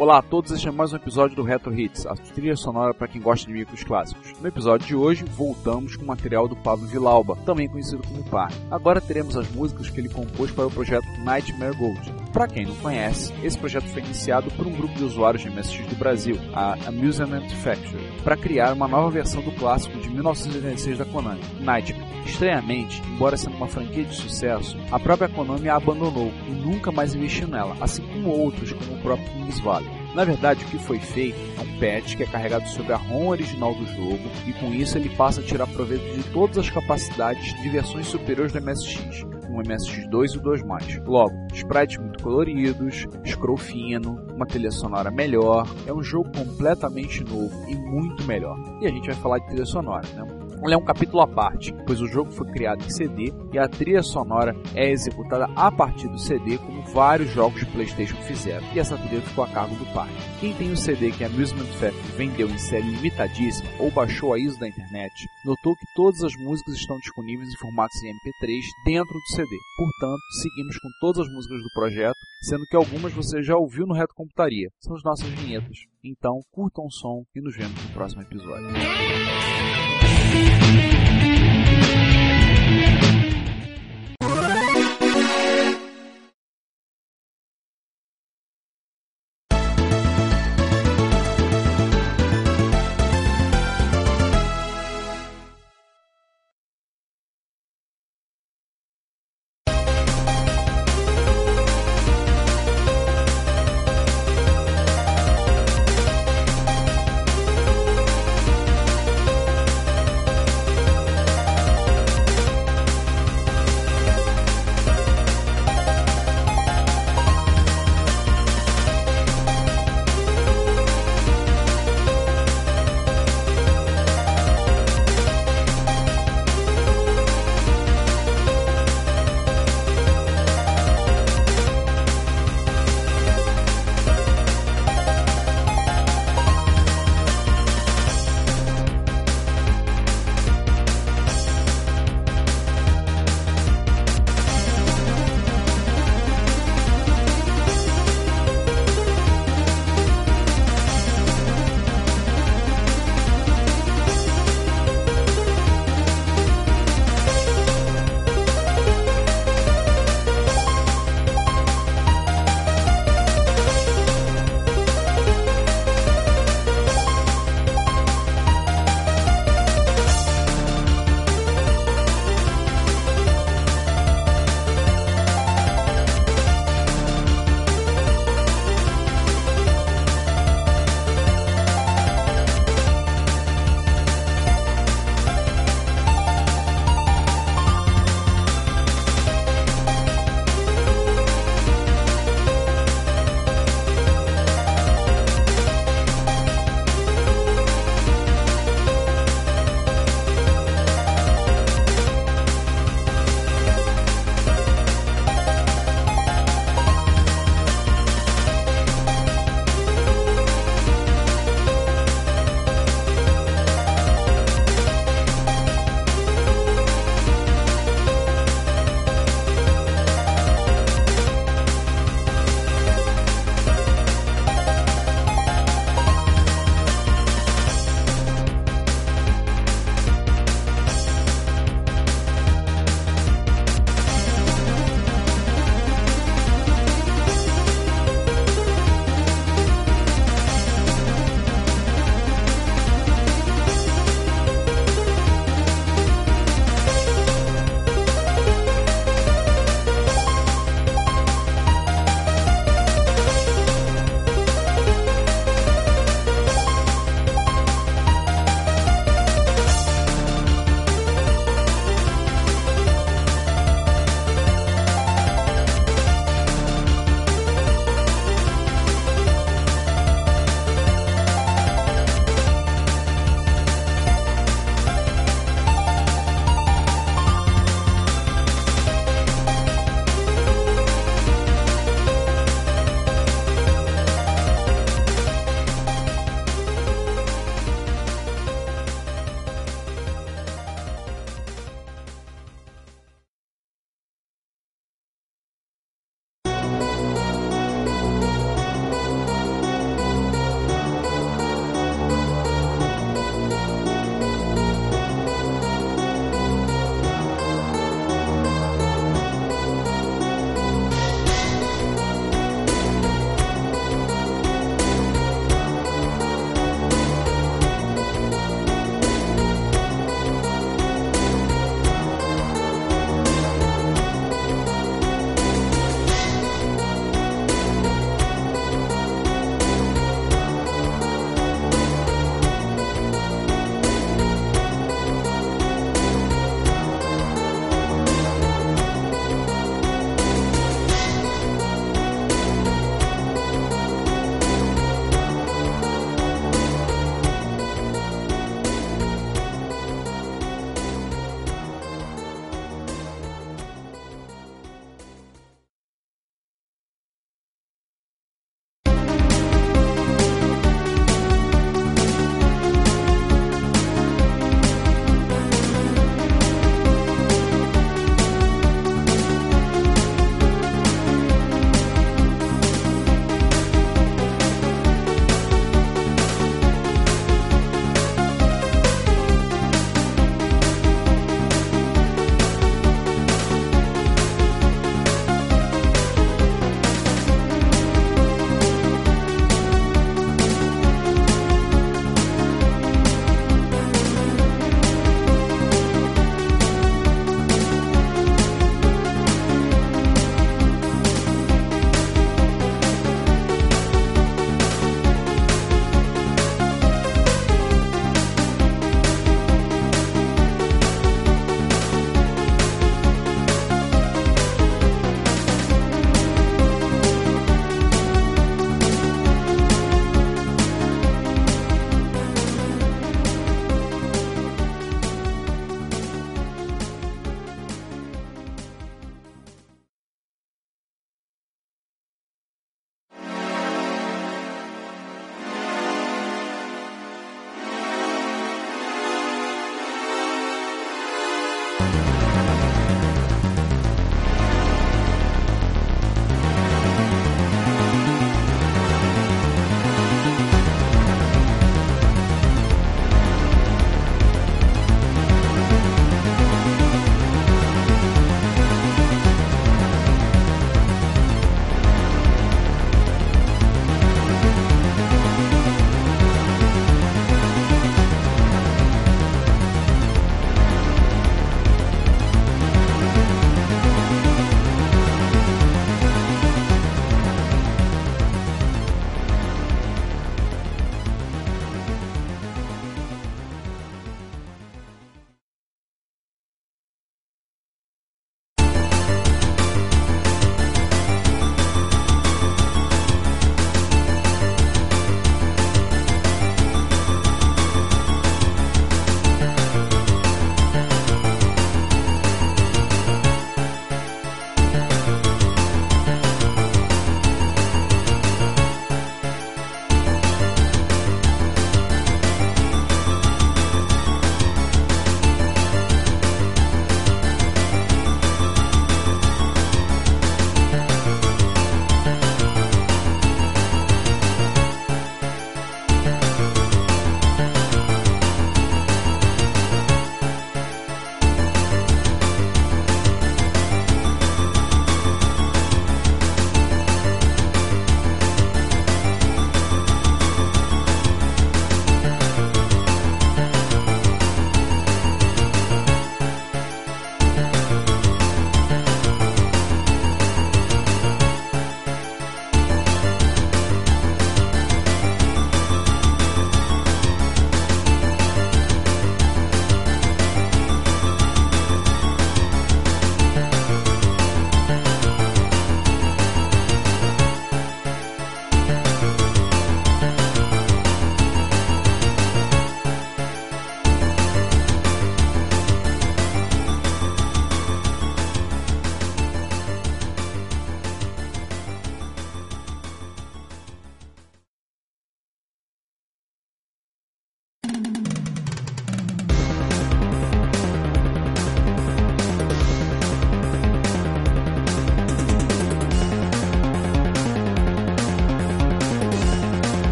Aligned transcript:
Olá 0.00 0.16
a 0.16 0.22
todos, 0.22 0.50
este 0.50 0.66
é 0.66 0.70
mais 0.70 0.94
um 0.94 0.96
episódio 0.96 1.36
do 1.36 1.42
Retro 1.42 1.78
Hits, 1.78 2.06
a 2.06 2.14
trilha 2.14 2.56
sonora 2.56 2.94
para 2.94 3.06
quem 3.06 3.20
gosta 3.20 3.46
de 3.46 3.52
micros 3.52 3.84
clássicos. 3.84 4.32
No 4.40 4.48
episódio 4.48 4.86
de 4.86 4.96
hoje, 4.96 5.26
voltamos 5.26 5.94
com 5.94 6.04
o 6.04 6.06
material 6.06 6.48
do 6.48 6.56
Pablo 6.56 6.86
Vilauba, 6.86 7.36
também 7.44 7.68
conhecido 7.68 8.02
como 8.08 8.24
Par. 8.24 8.50
Agora 8.70 8.98
teremos 8.98 9.36
as 9.36 9.46
músicas 9.50 9.90
que 9.90 10.00
ele 10.00 10.08
compôs 10.08 10.50
para 10.52 10.66
o 10.66 10.70
projeto 10.70 11.06
Nightmare 11.22 11.76
Gold. 11.76 12.00
Para 12.32 12.48
quem 12.48 12.64
não 12.64 12.76
conhece, 12.76 13.30
esse 13.44 13.58
projeto 13.58 13.88
foi 13.88 14.00
iniciado 14.00 14.50
por 14.52 14.66
um 14.66 14.72
grupo 14.72 14.94
de 14.94 15.04
usuários 15.04 15.42
de 15.42 15.50
MSX 15.50 15.86
do 15.88 15.96
Brasil, 15.96 16.36
a 16.54 16.78
Amusement 16.88 17.50
Factory, 17.62 18.22
para 18.24 18.38
criar 18.38 18.72
uma 18.72 18.88
nova 18.88 19.10
versão 19.10 19.42
do 19.42 19.52
clássico 19.52 19.98
de 19.98 20.08
1986 20.08 20.96
da 20.96 21.04
Konami, 21.04 21.42
Nightmare. 21.60 21.99
Estranhamente, 22.26 23.02
embora 23.08 23.36
sendo 23.36 23.56
uma 23.56 23.66
franquia 23.66 24.04
de 24.04 24.14
sucesso, 24.14 24.76
a 24.90 24.98
própria 24.98 25.28
Konami 25.28 25.68
a 25.68 25.76
abandonou 25.76 26.32
e 26.46 26.50
nunca 26.50 26.92
mais 26.92 27.14
investiu 27.14 27.48
nela, 27.48 27.76
assim 27.80 28.02
como 28.02 28.28
outros 28.28 28.72
como 28.72 28.94
o 28.94 29.00
próprio 29.00 29.28
Kings 29.30 29.62
Valley. 29.62 30.00
Na 30.14 30.24
verdade, 30.24 30.64
o 30.64 30.68
que 30.68 30.78
foi 30.78 30.98
feito 30.98 31.38
é 31.56 31.60
um 31.60 31.78
patch 31.78 32.16
que 32.16 32.22
é 32.24 32.26
carregado 32.26 32.68
sobre 32.68 32.92
a 32.92 32.96
ROM 32.96 33.28
original 33.28 33.74
do 33.74 33.86
jogo 33.86 34.28
e 34.46 34.52
com 34.54 34.72
isso 34.74 34.98
ele 34.98 35.08
passa 35.10 35.40
a 35.40 35.44
tirar 35.44 35.66
proveito 35.68 36.04
de 36.16 36.22
todas 36.32 36.58
as 36.58 36.70
capacidades 36.70 37.54
de 37.62 37.68
versões 37.68 38.06
superiores 38.06 38.52
do 38.52 38.60
MSX, 38.60 39.22
o 39.48 39.62
MSX2 39.62 40.34
e 40.34 40.38
o 40.38 40.42
2+. 40.42 41.06
Logo, 41.06 41.34
sprites 41.52 41.98
muito 41.98 42.22
coloridos, 42.22 43.06
scroll 43.24 43.56
fino, 43.56 44.20
uma 44.34 44.46
trilha 44.46 44.70
sonora 44.70 45.10
melhor, 45.10 45.66
é 45.86 45.92
um 45.92 46.02
jogo 46.02 46.30
completamente 46.36 47.22
novo 47.22 47.52
e 47.68 47.76
muito 47.76 48.24
melhor. 48.24 48.56
E 48.80 48.86
a 48.86 48.90
gente 48.90 49.06
vai 49.06 49.16
falar 49.16 49.38
de 49.38 49.46
trilha 49.46 49.66
sonora, 49.66 50.06
né? 50.14 50.49
Ele 50.62 50.74
é 50.74 50.76
um 50.76 50.84
capítulo 50.84 51.22
à 51.22 51.26
parte, 51.26 51.74
pois 51.86 52.00
o 52.02 52.06
jogo 52.06 52.30
foi 52.30 52.46
criado 52.52 52.84
em 52.84 52.90
CD 52.90 53.32
e 53.52 53.58
a 53.58 53.66
trilha 53.66 54.02
sonora 54.02 54.54
é 54.74 54.90
executada 54.90 55.48
a 55.56 55.72
partir 55.72 56.08
do 56.08 56.18
CD, 56.18 56.58
como 56.58 56.82
vários 56.82 57.30
jogos 57.30 57.60
de 57.60 57.66
PlayStation 57.66 58.16
fizeram, 58.16 58.66
e 58.74 58.78
essa 58.78 58.96
trilha 58.98 59.22
ficou 59.22 59.44
a 59.44 59.48
cargo 59.48 59.74
do 59.74 59.86
parque. 59.94 60.14
Quem 60.38 60.52
tem 60.54 60.70
o 60.70 60.76
CD 60.76 61.10
que 61.12 61.24
a 61.24 61.28
Amusement 61.28 61.64
Factory 61.78 62.12
vendeu 62.16 62.48
em 62.48 62.58
série 62.58 62.90
limitadíssima 62.90 63.70
ou 63.78 63.90
baixou 63.90 64.34
a 64.34 64.38
ISO 64.38 64.60
da 64.60 64.68
internet, 64.68 65.12
notou 65.44 65.74
que 65.74 65.86
todas 65.94 66.22
as 66.22 66.32
músicas 66.36 66.74
estão 66.74 66.98
disponíveis 66.98 67.48
em 67.48 67.58
formatos 67.58 67.96
em 68.02 68.08
MP3 68.08 68.60
dentro 68.84 69.14
do 69.14 69.34
CD. 69.34 69.56
Portanto, 69.76 70.20
seguimos 70.42 70.78
com 70.78 70.88
todas 71.00 71.26
as 71.26 71.32
músicas 71.32 71.58
do 71.62 71.70
projeto, 71.74 72.16
sendo 72.42 72.64
que 72.70 72.76
algumas 72.76 73.12
você 73.12 73.42
já 73.42 73.56
ouviu 73.56 73.86
no 73.86 73.94
Reto 73.94 74.14
Computaria. 74.14 74.68
São 74.80 74.94
as 74.94 75.02
nossas 75.02 75.28
vinhetas. 75.28 75.78
Então, 76.04 76.40
curtam 76.50 76.84
o 76.84 76.90
som 76.90 77.24
e 77.34 77.40
nos 77.40 77.56
vemos 77.56 77.82
no 77.82 77.92
próximo 77.92 78.22
episódio. 78.22 78.68